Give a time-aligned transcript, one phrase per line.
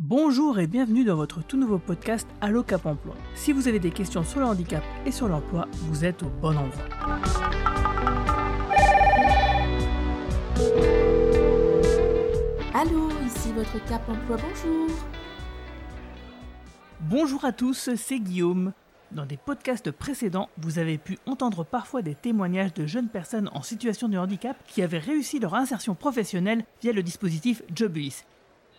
[0.00, 3.16] Bonjour et bienvenue dans votre tout nouveau podcast Allo Cap Emploi.
[3.34, 6.56] Si vous avez des questions sur le handicap et sur l'emploi, vous êtes au bon
[6.56, 6.84] endroit.
[12.74, 14.88] Allô, ici votre Cap Emploi, bonjour.
[17.00, 18.72] Bonjour à tous, c'est Guillaume.
[19.10, 23.62] Dans des podcasts précédents, vous avez pu entendre parfois des témoignages de jeunes personnes en
[23.62, 28.22] situation de handicap qui avaient réussi leur insertion professionnelle via le dispositif Jobulis.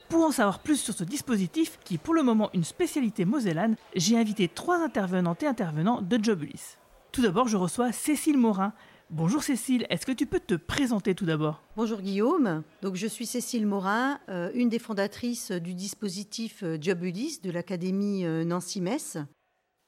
[0.09, 3.75] Pour en savoir plus sur ce dispositif, qui est pour le moment une spécialité mosellane,
[3.95, 6.77] j'ai invité trois intervenantes et intervenants de Jobulis.
[7.11, 8.73] Tout d'abord, je reçois Cécile Morin.
[9.11, 11.61] Bonjour Cécile, est-ce que tu peux te présenter tout d'abord?
[11.75, 17.39] Bonjour Guillaume, donc je suis Cécile Morin, euh, une des fondatrices du dispositif euh, Jobulis
[17.43, 19.17] de l'Académie euh, Nancy-Metz.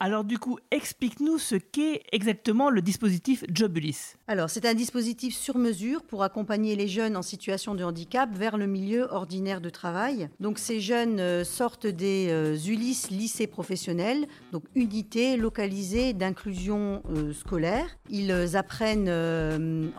[0.03, 4.15] Alors du coup, explique-nous ce qu'est exactement le dispositif Jobulis.
[4.27, 8.57] Alors, c'est un dispositif sur mesure pour accompagner les jeunes en situation de handicap vers
[8.57, 10.27] le milieu ordinaire de travail.
[10.39, 17.31] Donc, ces jeunes euh, sortent des euh, ULIS lycées professionnels, donc unités localisées d'inclusion euh,
[17.31, 17.85] scolaire.
[18.09, 19.07] Ils euh, apprennent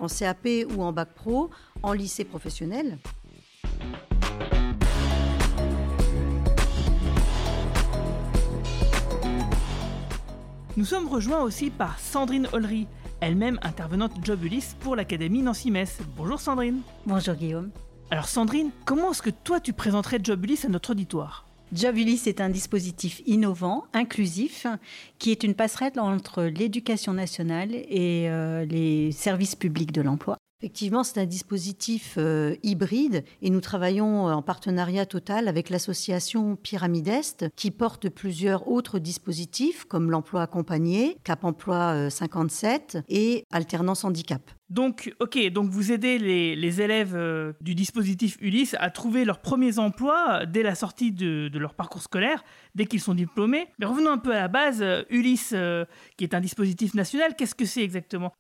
[0.00, 1.50] en CAP ou en bac pro
[1.84, 2.98] en lycée professionnel.
[10.83, 12.88] Nous sommes rejoints aussi par Sandrine Ollery,
[13.20, 15.98] elle-même intervenante Jobulis pour l'Académie Nancy-Metz.
[16.16, 16.80] Bonjour Sandrine.
[17.06, 17.70] Bonjour Guillaume.
[18.11, 21.47] Alors Sandrine, comment est-ce que toi tu présenterais Jobulis à notre auditoire?
[21.72, 24.66] Jobulis est un dispositif innovant, inclusif,
[25.20, 30.36] qui est une passerelle entre l'éducation nationale et euh, les services publics de l'emploi.
[30.62, 36.55] Effectivement, c'est un dispositif euh, hybride et nous travaillons euh, en partenariat total avec l'association
[36.55, 43.44] Pyramide Est qui porte plusieurs autres dispositifs comme l'emploi accompagné, Cap Emploi euh, 57 et
[43.50, 44.52] Alternance Handicap.
[44.72, 49.78] Donc, ok, donc vous aidez les, élèves euh, du dispositif Ulysse à trouver leurs premiers
[49.78, 52.42] emplois euh, dès la sortie de, leur parcours scolaire,
[52.74, 53.68] dès qu'ils sont diplômés.
[53.78, 55.84] Mais revenons un peu à la base, euh, Ulysse, euh,
[56.16, 58.33] qui est un dispositif national, qu'est-ce que c'est exactement?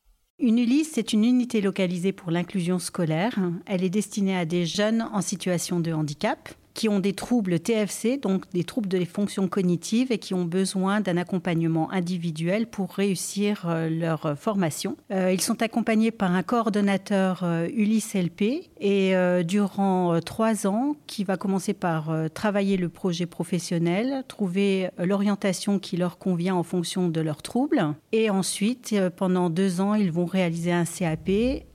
[0.44, 3.38] Une ULIS, c'est une unité localisée pour l'inclusion scolaire.
[3.64, 8.18] Elle est destinée à des jeunes en situation de handicap qui ont des troubles TFC,
[8.18, 12.92] donc des troubles de les fonctions cognitives et qui ont besoin d'un accompagnement individuel pour
[12.92, 14.96] réussir euh, leur formation.
[15.10, 21.24] Euh, ils sont accompagnés par un coordonnateur euh, Ulysse LP et durant trois ans, qui
[21.24, 27.20] va commencer par travailler le projet professionnel, trouver l'orientation qui leur convient en fonction de
[27.20, 31.30] leurs troubles et ensuite, pendant deux ans, ils vont réaliser un CAP,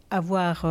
[0.10, 0.66] avoir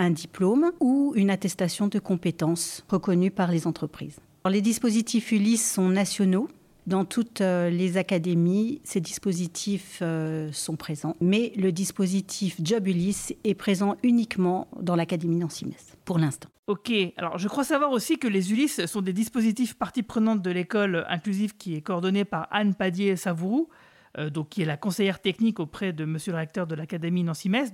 [0.00, 4.18] un diplôme ou une attestation de compétences reconnue par les entreprises.
[4.48, 6.48] Les dispositifs Ulysse sont nationaux.
[6.86, 13.34] Dans toutes euh, les académies, ces dispositifs euh, sont présents, mais le dispositif Job Ulysse
[13.44, 16.48] est présent uniquement dans l'Académie Nancy-Metz, pour l'instant.
[16.66, 20.50] Ok, alors je crois savoir aussi que les Ulysses sont des dispositifs partie prenante de
[20.50, 23.68] l'école inclusive qui est coordonnée par Anne Padier-Savourou,
[24.18, 27.72] euh, qui est la conseillère technique auprès de monsieur le recteur de l'Académie Nancy-Metz.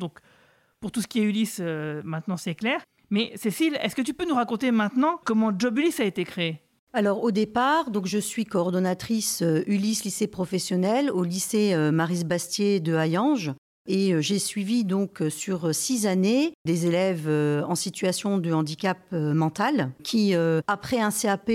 [0.81, 2.81] Pour tout ce qui est Ulysse, euh, maintenant c'est clair.
[3.11, 6.63] Mais Cécile, est-ce que tu peux nous raconter maintenant comment Job Ulysse a été créé?
[6.93, 12.25] Alors au départ, donc je suis coordonnatrice euh, Ulysse lycée professionnel au lycée euh, Maris
[12.25, 13.53] Bastier de Hayange.
[13.89, 18.53] Et euh, j'ai suivi donc euh, sur six années des élèves euh, en situation de
[18.53, 21.51] handicap euh, mental qui, euh, après un CAP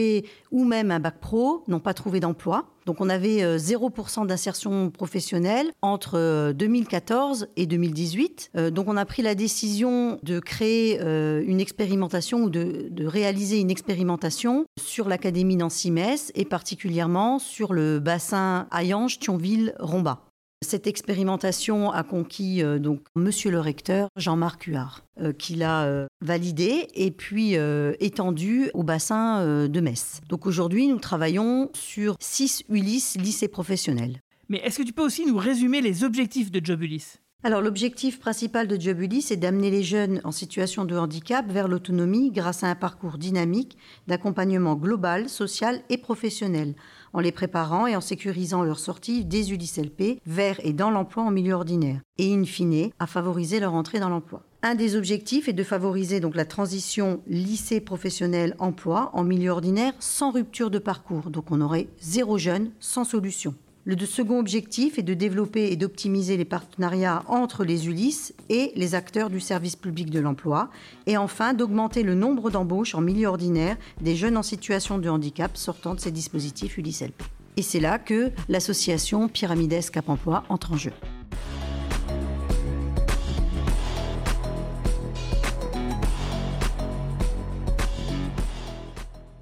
[0.51, 2.65] ou même un bac pro, n'ont pas trouvé d'emploi.
[2.85, 8.51] Donc on avait euh, 0% d'insertion professionnelle entre euh, 2014 et 2018.
[8.57, 13.59] Euh, Donc on a pris la décision de créer euh, une expérimentation ou de, réaliser
[13.59, 20.30] une expérimentation sur l'Académie Nancy-Metz et particulièrement sur le bassin Hayange-Thionville-Romba.
[20.63, 26.05] Cette expérimentation a conquis euh, donc Monsieur le recteur Jean-Marc Huard, euh, qui l'a euh,
[26.21, 30.21] validé et puis euh, étendu au bassin de Metz.
[30.29, 34.19] Donc aujourd'hui, nous travaillons sur 6 ULIS lycées professionnels.
[34.49, 37.19] Mais est-ce que tu peux aussi nous résumer les objectifs de Job Ulysse?
[37.43, 42.29] Alors l'objectif principal de Jobulis c'est d'amener les jeunes en situation de handicap vers l'autonomie
[42.29, 46.75] grâce à un parcours dynamique d'accompagnement global, social et professionnel,
[47.13, 51.23] en les préparant et en sécurisant leur sortie des ULIS LP vers et dans l'emploi
[51.23, 54.43] en milieu ordinaire, et in fine à favoriser leur entrée dans l'emploi.
[54.63, 60.31] Un des objectifs est de favoriser la transition lycée professionnel emploi en milieu ordinaire sans
[60.31, 61.31] rupture de parcours.
[61.31, 63.55] Donc on aurait zéro jeune sans solution.
[63.83, 68.93] Le second objectif est de développer et d'optimiser les partenariats entre les ULIS et les
[68.93, 70.69] acteurs du service public de l'emploi.
[71.07, 75.57] Et enfin, d'augmenter le nombre d'embauches en milieu ordinaire des jeunes en situation de handicap
[75.57, 77.23] sortant de ces dispositifs ULIS LP.
[77.57, 80.93] Et c'est là que l'association Pyramides Cap Emploi entre en jeu.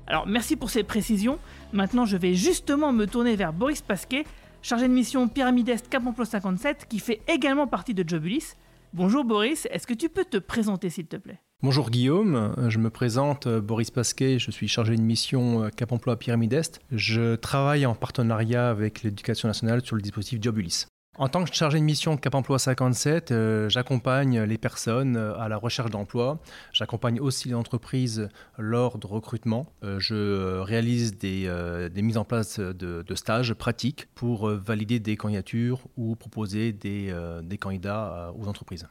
[0.10, 1.38] Alors merci pour ces précisions.
[1.72, 4.26] Maintenant, je vais justement me tourner vers Boris Pasquet,
[4.64, 8.54] chargé de mission Pyramide Est Cap Emploi 57, qui fait également partie de Jobulis.
[8.92, 11.40] Bonjour Boris, est-ce que tu peux te présenter s'il te plaît?
[11.62, 16.54] Bonjour Guillaume, je me présente Boris Pasquet, je suis chargé de mission Cap Emploi Pyramide
[16.54, 16.80] Est.
[16.92, 20.88] Je travaille en partenariat avec l'éducation nationale sur le dispositif Jobulis.
[21.20, 25.50] En tant que chargé de mission Cap Emploi 57, euh, j'accompagne les personnes euh, à
[25.50, 26.40] la recherche d'emploi.
[26.72, 29.66] J'accompagne aussi les entreprises lors de recrutement.
[29.84, 36.16] Euh, je réalise des, mises en place de, stages pratiques pour valider des candidatures ou
[36.16, 37.14] proposer des
[37.60, 38.88] candidats aux entreprises.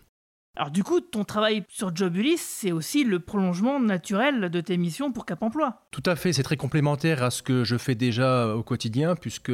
[0.58, 5.12] Alors du coup, ton travail sur Jobulis, c'est aussi le prolongement naturel de tes missions
[5.12, 5.82] pour Cap Emploi.
[5.92, 9.52] Tout à fait, c'est très complémentaire à ce que je fais déjà au quotidien, puisque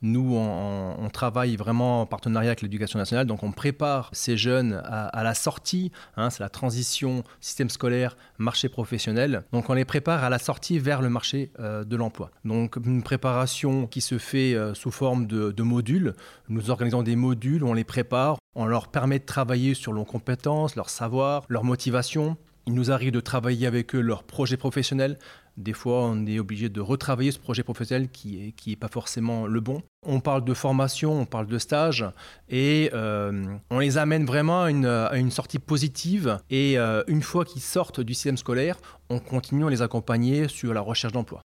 [0.00, 5.22] nous, on, travaille vraiment en partenariat avec l'éducation nationale, donc on prépare ces jeunes à,
[5.22, 10.30] la sortie, hein, c'est la transition système scolaire, marché professionnel, donc on les prépare à
[10.30, 12.30] la sortie vers le marché euh, de l'emploi.
[12.44, 16.14] Donc une préparation qui se fait euh, sous forme de, de modules,
[16.48, 20.74] nous organisons des modules, on les prépare, on leur permet de travailler sur leurs compétences,
[20.74, 22.36] leur savoir, leur motivation.
[22.66, 25.16] Il nous arrive de travailler avec eux leur projet professionnel.
[25.56, 29.46] Des fois, on est obligé de retravailler ce projet professionnel qui n'est qui pas forcément
[29.46, 29.82] le bon.
[30.04, 32.04] On parle de formation, on parle de stage,
[32.48, 34.70] et euh, on les amène vraiment à
[35.16, 36.38] une, sortie positive.
[36.50, 38.76] Et euh, une fois qu'ils sortent du système scolaire,
[39.08, 41.42] on continue à les accompagner sur la recherche d'emploi.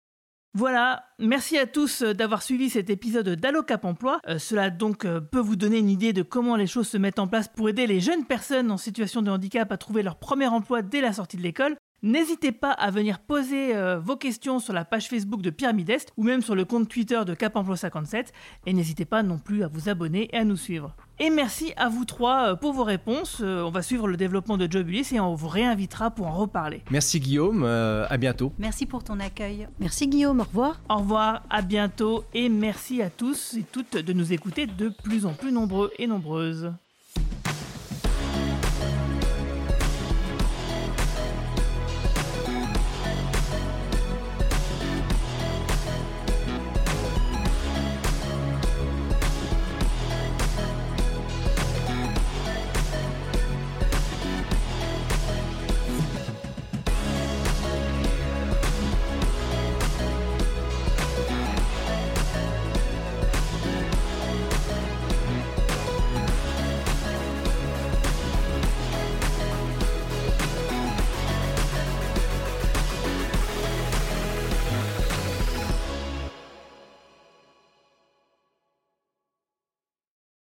[0.53, 4.19] Voilà, merci à tous euh, d'avoir suivi cet épisode d'Allo Cap Emploi.
[4.27, 7.19] Euh, cela donc euh, peut vous donner une idée de comment les choses se mettent
[7.19, 10.47] en place pour aider les jeunes personnes en situation de handicap à trouver leur premier
[10.47, 11.77] emploi dès la sortie de l'école.
[12.03, 16.23] N'hésitez pas à venir poser vos questions sur la page Facebook de Pyramide Est ou
[16.23, 18.33] même sur le compte Twitter de Cap Emploi 57
[18.65, 20.95] et n'hésitez pas non plus à vous abonner et à nous suivre.
[21.23, 23.41] Et merci à vous trois euh, pour vos réponses.
[23.41, 26.81] Euh, on va suivre le développement de Jobulis et on vous réinvitera pour en reparler.
[26.89, 28.53] Merci Guillaume, euh, à bientôt.
[28.57, 29.67] Merci pour ton accueil.
[29.79, 30.81] Merci Guillaume, au revoir.
[30.89, 35.27] Au revoir, à bientôt et merci à tous et toutes de nous écouter de plus
[35.27, 36.71] en plus nombreux et nombreuses.